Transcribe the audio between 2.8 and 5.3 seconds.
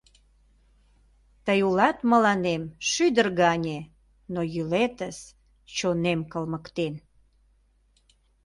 шӱдыр гане, но йӱлетыс